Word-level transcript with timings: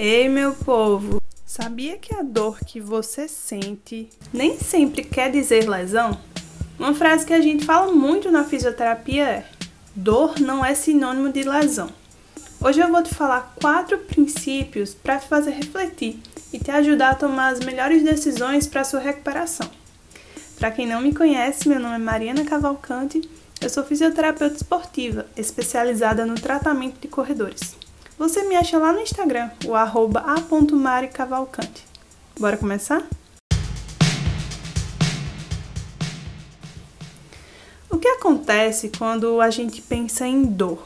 Ei, 0.00 0.28
meu 0.28 0.52
povo! 0.54 1.20
Sabia 1.44 1.98
que 1.98 2.14
a 2.14 2.22
dor 2.22 2.60
que 2.60 2.80
você 2.80 3.26
sente 3.26 4.08
nem 4.32 4.56
sempre 4.56 5.02
quer 5.02 5.28
dizer 5.28 5.68
lesão? 5.68 6.16
Uma 6.78 6.94
frase 6.94 7.26
que 7.26 7.32
a 7.32 7.40
gente 7.40 7.64
fala 7.64 7.92
muito 7.92 8.30
na 8.30 8.44
fisioterapia 8.44 9.24
é: 9.24 9.44
dor 9.96 10.38
não 10.38 10.64
é 10.64 10.72
sinônimo 10.72 11.32
de 11.32 11.42
lesão. 11.42 11.90
Hoje 12.60 12.78
eu 12.78 12.86
vou 12.86 13.02
te 13.02 13.12
falar 13.12 13.56
quatro 13.60 13.98
princípios 13.98 14.94
para 14.94 15.18
te 15.18 15.26
fazer 15.26 15.50
refletir 15.50 16.20
e 16.52 16.60
te 16.60 16.70
ajudar 16.70 17.10
a 17.10 17.16
tomar 17.16 17.48
as 17.48 17.58
melhores 17.58 18.04
decisões 18.04 18.68
para 18.68 18.84
sua 18.84 19.00
recuperação. 19.00 19.68
Para 20.60 20.70
quem 20.70 20.86
não 20.86 21.00
me 21.00 21.12
conhece, 21.12 21.68
meu 21.68 21.80
nome 21.80 21.96
é 21.96 21.98
Mariana 21.98 22.44
Cavalcante, 22.44 23.28
eu 23.60 23.68
sou 23.68 23.82
fisioterapeuta 23.82 24.54
esportiva, 24.54 25.26
especializada 25.36 26.24
no 26.24 26.36
tratamento 26.36 27.00
de 27.00 27.08
corredores. 27.08 27.77
Você 28.18 28.42
me 28.42 28.56
acha 28.56 28.76
lá 28.78 28.92
no 28.92 28.98
Instagram, 28.98 29.48
o 29.64 29.76
arroba 29.76 30.18
a.maricavalcante. 30.18 31.86
Bora 32.36 32.56
começar? 32.56 33.06
O 37.88 37.96
que 37.96 38.08
acontece 38.08 38.90
quando 38.98 39.40
a 39.40 39.50
gente 39.50 39.80
pensa 39.80 40.26
em 40.26 40.42
dor? 40.42 40.84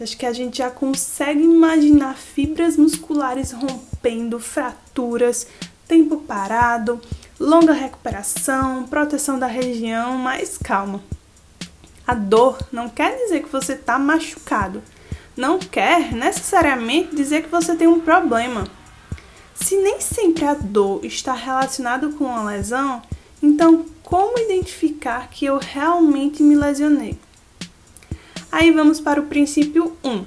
Acho 0.00 0.16
que 0.16 0.26
a 0.26 0.32
gente 0.32 0.58
já 0.58 0.68
consegue 0.68 1.44
imaginar 1.44 2.16
fibras 2.16 2.76
musculares 2.76 3.52
rompendo, 3.52 4.40
fraturas, 4.40 5.46
tempo 5.86 6.16
parado, 6.16 7.00
longa 7.38 7.72
recuperação, 7.72 8.88
proteção 8.88 9.38
da 9.38 9.46
região, 9.46 10.18
mas 10.18 10.58
calma. 10.58 11.00
A 12.04 12.14
dor 12.14 12.58
não 12.72 12.88
quer 12.88 13.16
dizer 13.16 13.44
que 13.44 13.52
você 13.52 13.74
está 13.74 14.00
machucado 14.00 14.82
não 15.38 15.58
quer 15.58 16.12
necessariamente 16.12 17.14
dizer 17.14 17.44
que 17.44 17.48
você 17.48 17.76
tem 17.76 17.86
um 17.86 18.00
problema. 18.00 18.66
Se 19.54 19.76
nem 19.76 20.00
sempre 20.00 20.44
a 20.44 20.54
dor 20.54 21.04
está 21.04 21.32
relacionada 21.32 22.08
com 22.08 22.24
uma 22.24 22.42
lesão, 22.42 23.00
então 23.40 23.86
como 24.02 24.38
identificar 24.38 25.28
que 25.30 25.46
eu 25.46 25.58
realmente 25.58 26.42
me 26.42 26.56
lesionei? 26.56 27.18
Aí 28.50 28.72
vamos 28.72 29.00
para 29.00 29.20
o 29.20 29.26
princípio 29.26 29.96
1. 30.02 30.26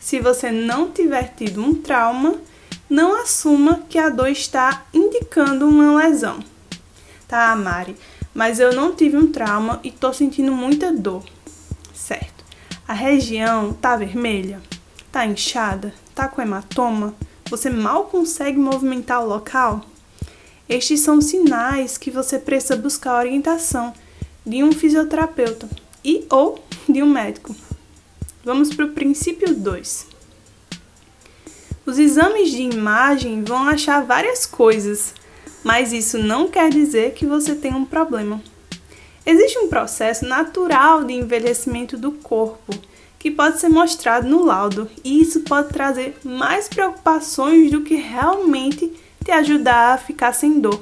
Se 0.00 0.18
você 0.18 0.50
não 0.50 0.90
tiver 0.90 1.34
tido 1.36 1.62
um 1.62 1.74
trauma, 1.74 2.36
não 2.88 3.20
assuma 3.20 3.82
que 3.88 3.98
a 3.98 4.08
dor 4.08 4.28
está 4.28 4.86
indicando 4.94 5.68
uma 5.68 5.94
lesão. 5.96 6.38
Tá, 7.26 7.54
Mari, 7.54 7.96
mas 8.32 8.60
eu 8.60 8.72
não 8.72 8.94
tive 8.94 9.18
um 9.18 9.30
trauma 9.30 9.78
e 9.84 9.90
tô 9.90 10.10
sentindo 10.12 10.52
muita 10.52 10.90
dor. 10.90 11.22
Certo. 11.92 12.37
A 12.88 12.94
região 12.94 13.74
tá 13.74 13.96
vermelha, 13.96 14.62
tá 15.12 15.26
inchada, 15.26 15.92
tá 16.14 16.26
com 16.26 16.40
hematoma, 16.40 17.14
você 17.50 17.68
mal 17.68 18.04
consegue 18.04 18.58
movimentar 18.58 19.22
o 19.22 19.28
local? 19.28 19.84
Estes 20.66 21.00
são 21.00 21.20
sinais 21.20 21.98
que 21.98 22.10
você 22.10 22.38
precisa 22.38 22.76
buscar 22.76 23.18
orientação 23.18 23.92
de 24.44 24.64
um 24.64 24.72
fisioterapeuta 24.72 25.68
e 26.02 26.24
ou 26.30 26.64
de 26.88 27.02
um 27.02 27.10
médico. 27.10 27.54
Vamos 28.42 28.74
para 28.74 28.86
o 28.86 28.92
princípio 28.94 29.54
2. 29.54 30.06
Os 31.84 31.98
exames 31.98 32.50
de 32.50 32.62
imagem 32.62 33.44
vão 33.44 33.68
achar 33.68 34.02
várias 34.02 34.46
coisas, 34.46 35.12
mas 35.62 35.92
isso 35.92 36.16
não 36.16 36.48
quer 36.48 36.70
dizer 36.70 37.12
que 37.12 37.26
você 37.26 37.54
tem 37.54 37.74
um 37.74 37.84
problema. 37.84 38.40
Existe 39.28 39.58
um 39.58 39.68
processo 39.68 40.24
natural 40.24 41.04
de 41.04 41.12
envelhecimento 41.12 41.98
do 41.98 42.12
corpo 42.12 42.72
que 43.18 43.30
pode 43.30 43.60
ser 43.60 43.68
mostrado 43.68 44.26
no 44.26 44.42
laudo, 44.42 44.88
e 45.04 45.20
isso 45.20 45.40
pode 45.40 45.68
trazer 45.68 46.16
mais 46.24 46.66
preocupações 46.66 47.70
do 47.70 47.82
que 47.82 47.94
realmente 47.94 48.90
te 49.22 49.30
ajudar 49.30 49.92
a 49.92 49.98
ficar 49.98 50.32
sem 50.32 50.58
dor. 50.58 50.80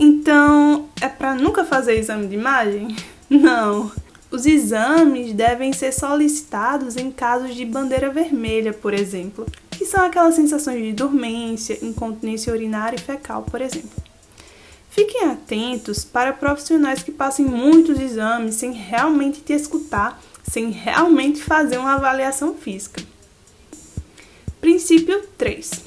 Então, 0.00 0.88
é 1.00 1.06
para 1.06 1.36
nunca 1.36 1.64
fazer 1.64 1.94
exame 1.94 2.26
de 2.26 2.34
imagem? 2.34 2.96
Não. 3.30 3.92
Os 4.32 4.46
exames 4.46 5.32
devem 5.32 5.72
ser 5.72 5.92
solicitados 5.92 6.96
em 6.96 7.08
casos 7.12 7.54
de 7.54 7.64
bandeira 7.64 8.10
vermelha, 8.10 8.72
por 8.72 8.92
exemplo, 8.92 9.46
que 9.70 9.86
são 9.86 10.04
aquelas 10.04 10.34
sensações 10.34 10.82
de 10.82 10.92
dormência, 10.92 11.78
incontinência 11.86 12.52
urinária 12.52 12.96
e 12.96 13.00
fecal, 13.00 13.42
por 13.42 13.60
exemplo. 13.60 14.13
Fiquem 14.94 15.24
atentos 15.24 16.04
para 16.04 16.32
profissionais 16.32 17.02
que 17.02 17.10
passem 17.10 17.44
muitos 17.44 17.98
exames 17.98 18.54
sem 18.54 18.70
realmente 18.70 19.40
te 19.40 19.52
escutar, 19.52 20.22
sem 20.48 20.70
realmente 20.70 21.42
fazer 21.42 21.78
uma 21.78 21.94
avaliação 21.94 22.54
física. 22.54 23.02
Princípio 24.60 25.26
3. 25.36 25.82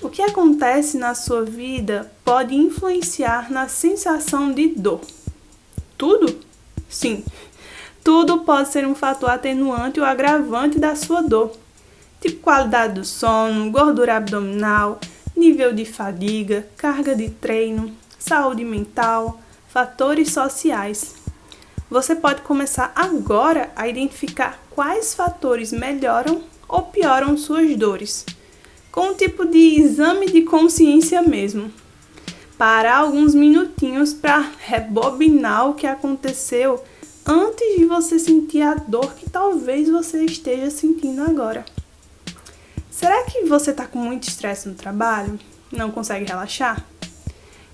O 0.00 0.08
que 0.08 0.22
acontece 0.22 0.96
na 0.96 1.14
sua 1.14 1.44
vida 1.44 2.10
pode 2.24 2.54
influenciar 2.54 3.52
na 3.52 3.68
sensação 3.68 4.54
de 4.54 4.68
dor. 4.68 5.02
Tudo? 5.98 6.40
Sim. 6.88 7.22
Tudo 8.02 8.38
pode 8.40 8.70
ser 8.70 8.86
um 8.86 8.94
fator 8.94 9.28
atenuante 9.28 10.00
ou 10.00 10.06
agravante 10.06 10.78
da 10.78 10.96
sua 10.96 11.20
dor, 11.20 11.52
tipo 12.22 12.40
qualidade 12.40 12.94
do 12.94 13.04
sono, 13.04 13.70
gordura 13.70 14.16
abdominal, 14.16 14.98
nível 15.36 15.74
de 15.74 15.84
fadiga, 15.84 16.66
carga 16.74 17.14
de 17.14 17.28
treino, 17.28 17.94
saúde 18.24 18.64
mental, 18.64 19.38
fatores 19.68 20.32
sociais. 20.32 21.14
Você 21.90 22.16
pode 22.16 22.40
começar 22.40 22.90
agora 22.96 23.70
a 23.76 23.86
identificar 23.86 24.58
quais 24.70 25.14
fatores 25.14 25.72
melhoram 25.72 26.42
ou 26.66 26.84
pioram 26.84 27.36
suas 27.36 27.76
dores, 27.76 28.24
com 28.90 29.08
um 29.08 29.14
tipo 29.14 29.44
de 29.44 29.78
exame 29.78 30.30
de 30.30 30.40
consciência 30.42 31.20
mesmo. 31.20 31.70
Parar 32.56 32.98
alguns 32.98 33.34
minutinhos 33.34 34.14
para 34.14 34.50
rebobinar 34.58 35.68
o 35.68 35.74
que 35.74 35.86
aconteceu 35.86 36.82
antes 37.26 37.76
de 37.76 37.84
você 37.84 38.18
sentir 38.18 38.62
a 38.62 38.74
dor 38.74 39.14
que 39.14 39.28
talvez 39.28 39.90
você 39.90 40.24
esteja 40.24 40.70
sentindo 40.70 41.22
agora. 41.22 41.64
Será 42.90 43.24
que 43.24 43.44
você 43.44 43.72
está 43.72 43.86
com 43.86 43.98
muito 43.98 44.26
estresse 44.28 44.66
no 44.66 44.74
trabalho? 44.74 45.38
Não 45.70 45.90
consegue 45.90 46.24
relaxar? 46.24 46.82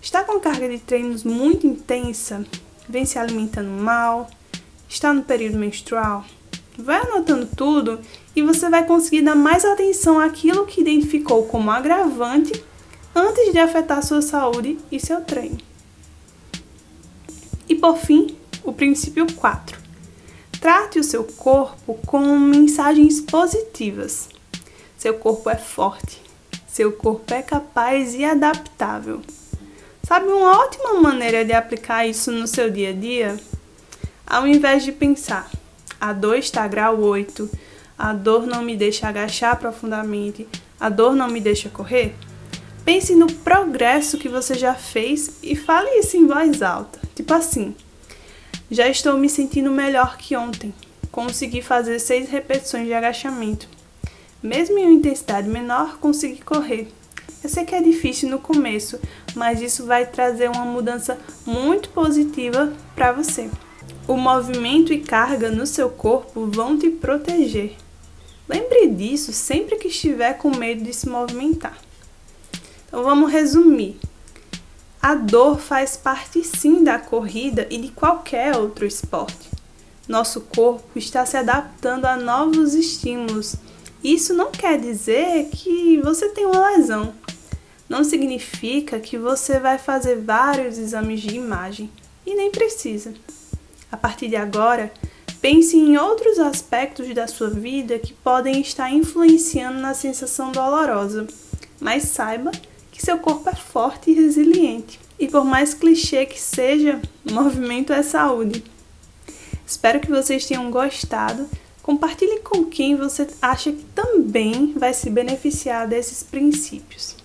Está 0.03 0.25
com 0.25 0.41
carga 0.41 0.67
de 0.67 0.79
treinos 0.79 1.25
muito 1.25 1.67
intensa? 1.67 2.45
Vem 2.89 3.05
se 3.05 3.19
alimentando 3.19 3.69
mal? 3.69 4.31
Está 4.89 5.13
no 5.13 5.23
período 5.23 5.59
menstrual? 5.59 6.25
Vai 6.79 7.03
anotando 7.03 7.47
tudo 7.55 8.01
e 8.35 8.41
você 8.43 8.71
vai 8.71 8.87
conseguir 8.87 9.21
dar 9.21 9.35
mais 9.35 9.63
atenção 9.63 10.19
àquilo 10.19 10.65
que 10.65 10.81
identificou 10.81 11.45
como 11.47 11.71
agravante 11.71 12.65
antes 13.15 13.53
de 13.53 13.59
afetar 13.59 14.03
sua 14.03 14.23
saúde 14.23 14.79
e 14.91 14.99
seu 14.99 15.21
treino. 15.21 15.59
E 17.69 17.75
por 17.75 17.99
fim, 17.99 18.35
o 18.65 18.73
princípio 18.73 19.27
4. 19.35 19.79
Trate 20.63 20.99
o 20.99 21.05
seu 21.05 21.25
corpo 21.25 21.99
com 22.07 22.39
mensagens 22.39 23.21
positivas. 23.21 24.31
Seu 24.97 25.15
corpo 25.15 25.51
é 25.51 25.57
forte, 25.57 26.23
seu 26.67 26.91
corpo 26.91 27.35
é 27.35 27.43
capaz 27.43 28.15
e 28.15 28.25
adaptável. 28.25 29.21
Sabe 30.11 30.27
uma 30.27 30.59
ótima 30.59 30.95
maneira 30.95 31.45
de 31.45 31.53
aplicar 31.53 32.05
isso 32.05 32.33
no 32.33 32.45
seu 32.45 32.69
dia 32.69 32.91
a 32.91 32.93
dia? 32.93 33.37
Ao 34.27 34.45
invés 34.45 34.83
de 34.83 34.91
pensar, 34.91 35.49
a 36.01 36.13
dor 36.13 36.35
está 36.35 36.67
grau 36.67 37.01
8, 37.01 37.49
a 37.97 38.13
dor 38.13 38.45
não 38.45 38.61
me 38.61 38.77
deixa 38.77 39.07
agachar 39.07 39.57
profundamente, 39.57 40.49
a 40.81 40.89
dor 40.89 41.15
não 41.15 41.29
me 41.29 41.41
deixa 41.41 41.69
correr, 41.69 42.17
pense 42.85 43.15
no 43.15 43.33
progresso 43.33 44.19
que 44.19 44.29
você 44.29 44.55
já 44.55 44.75
fez 44.75 45.39
e 45.45 45.55
fale 45.55 45.89
isso 46.01 46.17
em 46.17 46.27
voz 46.27 46.61
alta. 46.61 46.99
Tipo 47.15 47.33
assim: 47.33 47.73
já 48.69 48.89
estou 48.89 49.17
me 49.17 49.29
sentindo 49.29 49.71
melhor 49.71 50.17
que 50.17 50.35
ontem. 50.35 50.75
Consegui 51.13 51.63
fazer 51.63 52.01
seis 52.01 52.29
repetições 52.29 52.89
de 52.89 52.95
agachamento. 52.95 53.69
Mesmo 54.43 54.77
em 54.77 54.87
uma 54.87 54.93
intensidade 54.93 55.49
menor, 55.49 55.99
consegui 55.99 56.43
correr. 56.43 56.89
Eu 57.43 57.49
sei 57.49 57.65
que 57.65 57.75
é 57.75 57.83
difícil 57.83 58.29
no 58.29 58.39
começo, 58.39 58.99
mas 59.35 59.61
isso 59.61 59.87
vai 59.87 60.07
trazer 60.07 60.49
uma 60.51 60.65
mudança 60.65 61.19
muito 61.47 61.89
positiva 61.91 62.73
para 62.95 63.13
você. 63.13 63.51
O 64.07 64.17
movimento 64.17 64.93
e 64.93 65.01
carga 65.01 65.51
no 65.51 65.67
seu 65.67 65.89
corpo 65.89 66.47
vão 66.47 66.77
te 66.77 66.91
proteger. 66.91 67.77
Lembre 68.49 68.89
disso 68.89 69.33
sempre 69.33 69.77
que 69.77 69.89
estiver 69.89 70.35
com 70.35 70.57
medo 70.57 70.83
de 70.83 70.93
se 70.93 71.09
movimentar. 71.09 71.79
Então 72.87 73.05
vamos 73.05 73.31
resumir. 73.31 73.97
A 75.01 75.15
dor 75.15 75.59
faz 75.59 75.97
parte 75.97 76.43
sim 76.45 76.83
da 76.83 76.99
corrida 76.99 77.67
e 77.71 77.79
de 77.79 77.89
qualquer 77.89 78.57
outro 78.57 78.85
esporte. 78.85 79.49
Nosso 80.09 80.41
corpo 80.41 80.99
está 80.99 81.25
se 81.25 81.37
adaptando 81.37 82.05
a 82.05 82.17
novos 82.17 82.75
estímulos. 82.75 83.55
Isso 84.03 84.35
não 84.35 84.51
quer 84.51 84.81
dizer 84.81 85.49
que 85.53 86.01
você 86.03 86.31
tem 86.31 86.45
uma 86.45 86.71
lesão 86.71 87.15
não 87.91 88.03
significa 88.03 88.99
que 88.99 89.19
você 89.19 89.59
vai 89.59 89.77
fazer 89.77 90.17
vários 90.17 90.79
exames 90.79 91.21
de 91.21 91.37
imagem 91.37 91.91
e 92.25 92.35
nem 92.35 92.51
precisa. 92.51 93.13
A 93.93 93.99
partir 93.99 94.29
de 94.29 94.37
agora, 94.37 94.91
Pense 95.41 95.75
em 95.75 95.97
outros 95.97 96.39
aspectos 96.39 97.15
da 97.15 97.27
sua 97.27 97.49
vida 97.49 97.99
que 97.99 98.13
podem 98.13 98.61
estar 98.61 98.93
influenciando 98.93 99.81
na 99.81 99.95
sensação 99.95 100.53
dolorosa, 100.53 101.27
mas 101.81 102.03
saiba 102.05 102.51
que 102.93 103.01
seu 103.01 103.17
corpo 103.17 103.49
é 103.49 103.55
forte 103.55 104.11
e 104.11 104.15
resiliente. 104.15 105.01
E 105.19 105.27
por 105.27 105.43
mais 105.43 105.73
clichê 105.73 106.27
que 106.27 106.39
seja, 106.39 107.01
movimento 107.31 107.91
é 107.91 108.03
saúde. 108.03 108.63
Espero 109.67 109.99
que 109.99 110.11
vocês 110.11 110.45
tenham 110.45 110.71
gostado. 110.71 111.49
Compartilhe 111.83 112.41
com 112.41 112.67
quem 112.67 112.95
você 112.95 113.27
acha 113.41 113.73
que 113.73 113.85
também 113.95 114.75
vai 114.77 114.93
se 114.93 115.09
beneficiar 115.09 115.89
desses 115.89 116.23
princípios. 116.23 117.17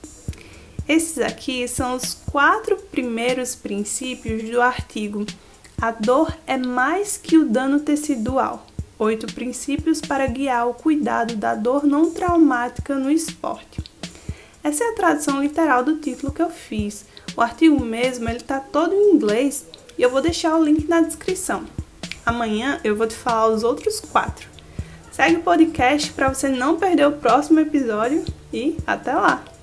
Esses 0.87 1.17
aqui 1.17 1.67
são 1.67 1.95
os 1.95 2.13
quatro 2.13 2.77
primeiros 2.77 3.55
princípios 3.55 4.47
do 4.49 4.61
artigo 4.61 5.25
A 5.81 5.89
dor 5.91 6.37
é 6.45 6.57
mais 6.57 7.17
que 7.17 7.37
o 7.37 7.49
dano 7.49 7.79
tecidual. 7.79 8.67
Oito 8.99 9.25
princípios 9.33 9.99
para 9.99 10.27
guiar 10.27 10.69
o 10.69 10.75
cuidado 10.75 11.35
da 11.35 11.55
dor 11.55 11.85
não 11.85 12.11
traumática 12.11 12.95
no 12.95 13.09
esporte. 13.09 13.83
Essa 14.63 14.83
é 14.83 14.89
a 14.89 14.95
tradução 14.95 15.41
literal 15.41 15.83
do 15.83 15.97
título 15.97 16.31
que 16.31 16.41
eu 16.41 16.51
fiz. 16.51 17.03
O 17.35 17.41
artigo 17.41 17.83
mesmo 17.83 18.29
ele 18.29 18.37
está 18.37 18.59
todo 18.59 18.93
em 18.93 19.15
inglês 19.15 19.65
e 19.97 20.03
eu 20.03 20.09
vou 20.11 20.21
deixar 20.21 20.55
o 20.55 20.63
link 20.63 20.87
na 20.87 21.01
descrição. 21.01 21.65
Amanhã 22.23 22.79
eu 22.83 22.95
vou 22.95 23.07
te 23.07 23.15
falar 23.15 23.47
os 23.47 23.63
outros 23.63 23.99
quatro. 23.99 24.47
Segue 25.11 25.37
o 25.37 25.43
podcast 25.43 26.13
para 26.13 26.31
você 26.31 26.47
não 26.47 26.77
perder 26.77 27.07
o 27.07 27.13
próximo 27.13 27.59
episódio 27.59 28.23
e 28.53 28.77
até 28.85 29.13
lá! 29.13 29.54